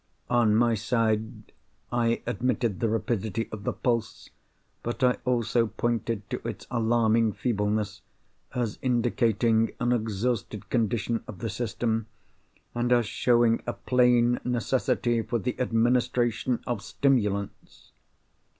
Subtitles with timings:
[0.31, 1.51] On my side,
[1.91, 4.31] I admitted the rapidity of the pulse,
[4.81, 8.01] but I also pointed to its alarming feebleness
[8.55, 12.07] as indicating an exhausted condition of the system,
[12.73, 17.91] and as showing a plain necessity for the administration of stimulants.